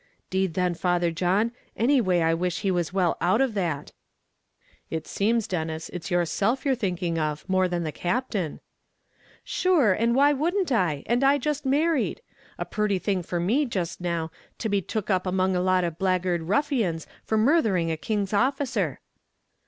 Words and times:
"'Deed 0.31 0.55
then. 0.55 0.73
Father 0.73 1.11
John, 1.11 1.51
any 1.77 2.01
way 2.01 2.23
I 2.23 2.33
wish 2.33 2.61
he 2.61 2.71
was 2.71 2.91
well 2.91 3.17
out 3.21 3.39
of 3.39 3.53
that." 3.53 3.91
"It 4.89 5.05
seems, 5.05 5.47
Denis, 5.47 5.89
it's 5.89 6.09
yourself 6.09 6.65
you're 6.65 6.73
thinking 6.73 7.19
of, 7.19 7.47
more 7.47 7.67
than 7.67 7.83
the 7.83 7.91
Captain." 7.91 8.61
"Shure, 9.43 9.93
and 9.93 10.15
why 10.15 10.33
wouldn't 10.33 10.71
I 10.71 11.03
and 11.05 11.23
I 11.23 11.37
just 11.37 11.67
married? 11.67 12.21
A 12.57 12.65
purty 12.65 12.97
thing 12.97 13.21
for 13.21 13.39
me 13.39 13.63
just 13.65 14.01
now, 14.01 14.31
to 14.57 14.69
be 14.69 14.81
took 14.81 15.11
up 15.11 15.27
among 15.27 15.55
a 15.55 15.61
lot 15.61 15.83
of 15.83 15.99
blackguard 15.99 16.47
ruffians 16.49 17.05
for 17.23 17.37
murthering 17.37 17.91
a 17.91 17.95
king's 17.95 18.33
officer." 18.33 19.01